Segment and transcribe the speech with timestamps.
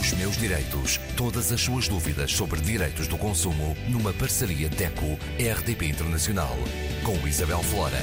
[0.00, 0.98] Os meus direitos.
[1.16, 6.56] Todas as suas dúvidas sobre direitos do consumo numa parceria DECO-RDP Internacional.
[7.04, 7.98] Com Isabel Flora.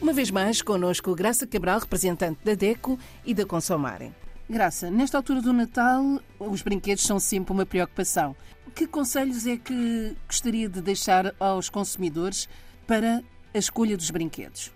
[0.00, 2.96] Uma vez mais, connosco Graça Cabral, representante da DECO
[3.26, 4.14] e da Consomarem.
[4.48, 6.02] Graça, nesta altura do Natal,
[6.38, 8.36] os brinquedos são sempre uma preocupação.
[8.74, 12.48] Que conselhos é que gostaria de deixar aos consumidores
[12.86, 13.20] para
[13.52, 14.72] a escolha dos brinquedos?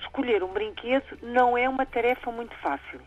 [0.00, 3.00] Escolher um brinquedo não é uma tarefa muito fácil.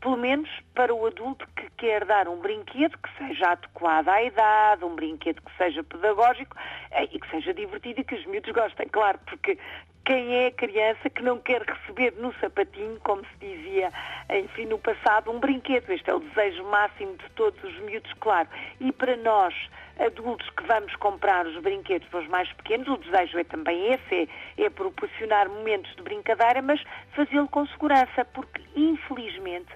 [0.00, 4.84] Pelo menos para o adulto que quer dar um brinquedo que seja adequado à idade,
[4.84, 6.56] um brinquedo que seja pedagógico
[6.90, 9.58] eh, e que seja divertido e que os miúdos gostem, claro, porque
[10.04, 13.92] quem é criança que não quer receber no sapatinho, como se dizia,
[14.30, 15.90] enfim, no passado, um brinquedo.
[15.90, 18.48] Este é o desejo máximo de todos os miúdos, claro.
[18.80, 19.54] E para nós,
[19.98, 24.28] adultos que vamos comprar os brinquedos para os mais pequenos, o desejo é também esse,
[24.56, 26.82] é, é proporcionar momentos de brincadeira, mas
[27.14, 29.68] fazê-lo com segurança, porque infelizmente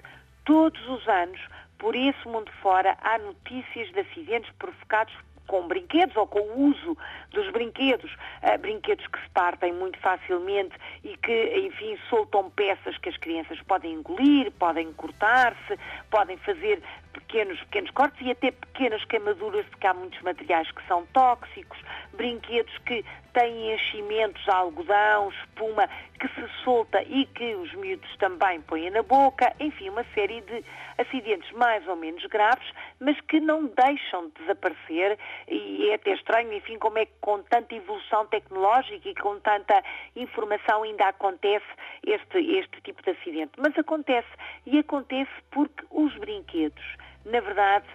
[0.45, 1.39] todos os anos,
[1.77, 5.13] por esse mundo fora, há notícias de acidentes provocados
[5.47, 6.97] com brinquedos ou com o uso
[7.31, 13.09] dos brinquedos, uh, brinquedos que se partem muito facilmente e que, enfim, soltam peças que
[13.09, 15.77] as crianças podem engolir, podem cortar-se,
[16.09, 16.81] podem fazer
[17.15, 21.79] pequenos, pequenos cortes e até pequenas queimaduras, porque há muitos materiais que são tóxicos,
[22.13, 28.89] brinquedos que têm enchimentos, algodão, espuma, que se solta e que os miúdos também põem
[28.89, 30.63] na boca, enfim, uma série de
[30.97, 32.65] acidentes mais ou menos graves,
[32.99, 35.17] mas que não deixam de desaparecer.
[35.47, 39.83] E é até estranho, enfim, como é que com tanta evolução tecnológica e com tanta
[40.15, 41.65] informação ainda acontece
[42.05, 43.53] este, este tipo de acidente.
[43.57, 44.29] Mas acontece,
[44.65, 46.83] e acontece porque os brinquedos
[47.25, 47.85] na verdade,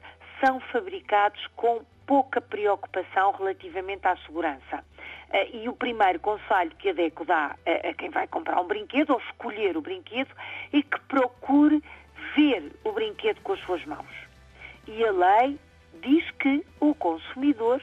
[0.44, 4.84] são fabricados com pouca preocupação relativamente à segurança.
[5.32, 9.10] Eh, e o primeiro conselho que a DECO dá a quem vai comprar um brinquedo
[9.10, 10.30] ou escolher o brinquedo
[10.72, 11.82] é que procure
[12.36, 14.10] ver o brinquedo com as suas mãos.
[14.88, 15.58] E a lei
[16.02, 17.80] diz que o consumidor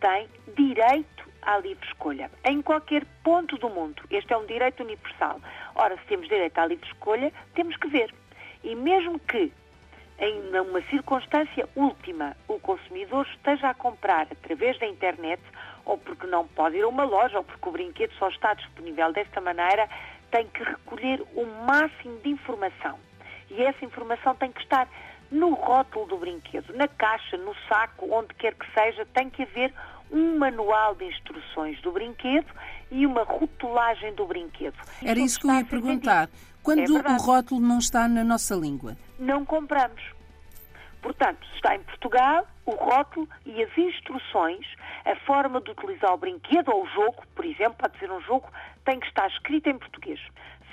[0.00, 4.02] tem direito à livre escolha, em qualquer ponto do mundo.
[4.10, 5.40] Este é um direito universal.
[5.74, 8.14] Ora, se temos direito à livre escolha, temos que ver.
[8.62, 9.52] E mesmo que
[10.18, 15.40] em uma circunstância última, o consumidor esteja a comprar através da internet,
[15.84, 19.12] ou porque não pode ir a uma loja, ou porque o brinquedo só está disponível
[19.12, 19.88] desta maneira,
[20.30, 22.98] tem que recolher o máximo de informação.
[23.48, 24.88] E essa informação tem que estar
[25.30, 29.72] no rótulo do brinquedo, na caixa, no saco, onde quer que seja, tem que haver
[30.10, 32.46] um manual de instruções do brinquedo
[32.90, 34.76] e uma rotulagem do brinquedo.
[35.04, 36.28] Era isso que eu ia perguntar.
[36.62, 38.96] Quando é o rótulo não está na nossa língua?
[39.18, 40.02] Não compramos.
[41.00, 44.66] Portanto, está em Portugal, o rótulo e as instruções,
[45.04, 48.48] a forma de utilizar o brinquedo ou o jogo, por exemplo, pode ser um jogo,
[48.84, 50.20] tem que estar escrito em português.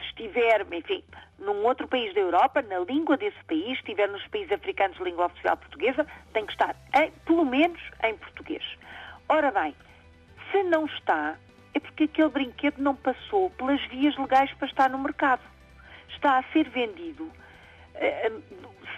[0.10, 1.04] Estiver, enfim,
[1.40, 5.26] num outro país da Europa, na língua desse país, estiver nos países africanos de língua
[5.26, 8.64] oficial portuguesa, tem que estar, em, pelo menos, em português.
[9.28, 9.76] Ora bem,
[10.52, 11.36] se não está,
[11.74, 15.42] é porque aquele brinquedo não passou pelas vias legais para estar no mercado.
[16.10, 17.30] Está a ser vendido
[17.96, 18.32] eh,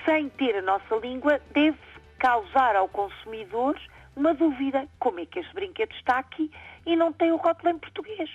[0.06, 1.78] sem ter a nossa língua, deve
[2.20, 3.80] causar ao consumidor
[4.16, 4.88] uma dúvida.
[5.00, 6.52] Como é que este brinquedo está aqui
[6.86, 8.30] e não tem o rótulo em português?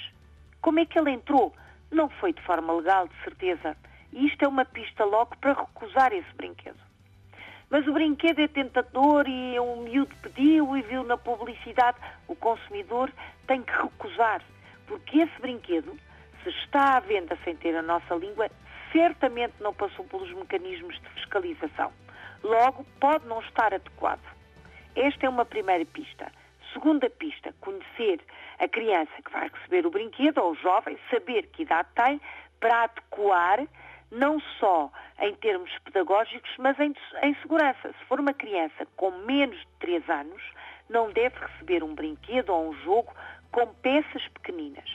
[0.61, 1.55] Como é que ele entrou?
[1.93, 3.77] Não foi de forma legal, de certeza.
[4.13, 6.81] E isto é uma pista logo para recusar esse brinquedo.
[7.71, 11.99] Mas o brinquedo é tentador e um miúdo pediu e viu na publicidade.
[12.27, 13.13] O consumidor
[13.47, 14.43] tem que recusar,
[14.87, 15.99] porque esse brinquedo,
[16.43, 18.51] se está à venda sem ter a nossa língua,
[18.91, 21.93] certamente não passou pelos mecanismos de fiscalização.
[22.43, 24.21] Logo, pode não estar adequado.
[24.95, 26.31] Esta é uma primeira pista.
[26.73, 28.21] Segunda pista, conhecer
[28.59, 32.21] a criança que vai receber o brinquedo ou o jovem, saber que idade tem
[32.61, 33.67] para adequar
[34.11, 34.91] não só
[35.21, 37.93] em termos pedagógicos, mas em, em, segurança.
[37.99, 40.43] Se for uma criança com menos de 3 anos,
[40.89, 43.13] não deve receber um brinquedo ou um jogo
[43.51, 44.89] com peças pequeninas.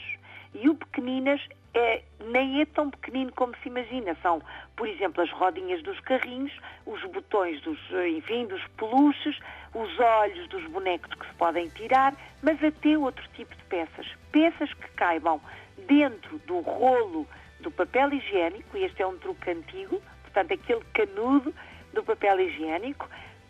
[0.54, 1.40] E o pequeninas
[1.78, 4.16] é, nem é tão pequenino como se imagina.
[4.22, 4.42] São,
[4.76, 6.52] por exemplo, as rodinhas dos carrinhos,
[6.86, 7.78] os botões dos,
[8.08, 9.38] enfim, dos peluches,
[9.74, 14.06] os olhos dos bonecos que se podem tirar, mas até outro tipo de peças.
[14.32, 15.40] Peças que caibam
[15.86, 17.26] dentro do rolo
[17.60, 21.54] do papel higiênico, e este é um truque antigo, portanto, aquele canudo
[21.92, 23.08] do papel higiênico,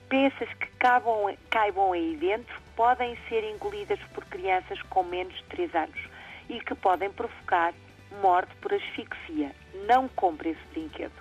[0.09, 5.75] peças que caibam, caibam aí dentro podem ser engolidas por crianças com menos de 3
[5.75, 6.01] anos
[6.49, 7.75] e que podem provocar
[8.23, 9.55] morte por asfixia.
[9.87, 11.13] Não compre esse brinquedo.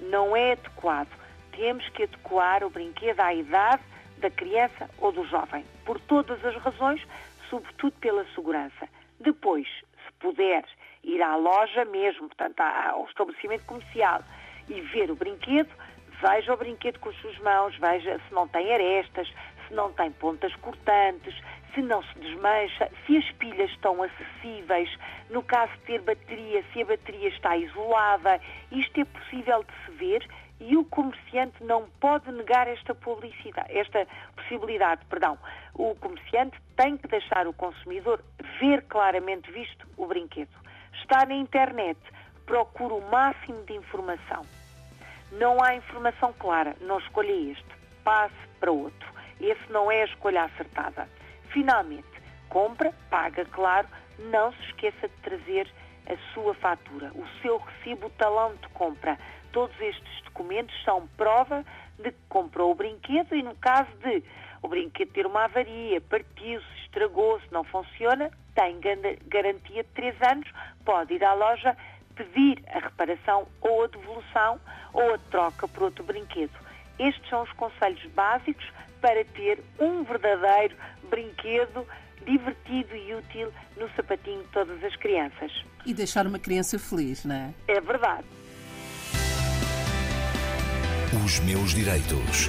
[0.00, 1.08] Não é adequado.
[1.52, 3.82] Temos que adequar o brinquedo à idade
[4.18, 7.02] da criança ou do jovem, por todas as razões,
[7.48, 8.88] sobretudo pela segurança.
[9.20, 10.64] Depois, se puder
[11.02, 14.22] ir à loja mesmo, portanto ao estabelecimento comercial
[14.68, 15.70] e ver o brinquedo,
[16.20, 19.32] veja o brinquedo com as suas mãos, veja se não tem arestas,
[19.66, 21.34] se não tem pontas cortantes,
[21.74, 24.88] se não se desmancha, se as pilhas estão acessíveis,
[25.30, 28.40] no caso de ter bateria, se a bateria está isolada.
[28.72, 30.26] Isto é possível de se ver
[30.58, 35.38] e o comerciante não pode negar esta publicidade, esta possibilidade, perdão.
[35.74, 38.22] O comerciante tem que deixar o consumidor
[38.58, 40.56] ver claramente visto o brinquedo.
[40.94, 42.00] Está na internet,
[42.46, 44.46] procura o máximo de informação.
[45.32, 49.15] Não há informação clara, não escolha este, passe para outro.
[49.40, 51.08] Esse não é a escolha acertada.
[51.50, 52.06] Finalmente,
[52.48, 53.88] compra, paga, claro,
[54.18, 55.70] não se esqueça de trazer
[56.06, 59.18] a sua fatura, o seu recibo, o talão de compra.
[59.52, 61.64] Todos estes documentos são prova
[61.98, 64.22] de que comprou o brinquedo e no caso de
[64.62, 68.80] o brinquedo ter uma avaria, partiu-se, estragou-se, não funciona, tem
[69.26, 70.50] garantia de 3 anos,
[70.84, 71.76] pode ir à loja
[72.14, 74.60] pedir a reparação ou a devolução
[74.92, 76.58] ou a troca por outro brinquedo.
[76.98, 78.66] Estes são os conselhos básicos
[79.06, 80.74] para ter um verdadeiro
[81.08, 81.86] brinquedo
[82.26, 85.64] divertido e útil no sapatinho de todas as crianças.
[85.86, 87.54] E deixar uma criança feliz, não é?
[87.68, 88.24] É verdade.
[91.24, 92.48] Os meus direitos.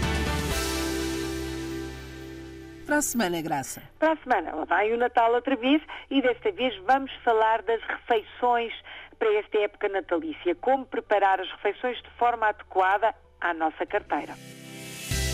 [2.88, 3.83] Para a semana, Graça.
[4.00, 7.81] Para a semana, lá vai o Natal outra vez e desta vez vamos falar das
[7.83, 8.74] refeições
[9.19, 10.56] para esta época natalícia.
[10.56, 14.33] Como preparar as refeições de forma adequada à nossa carteira.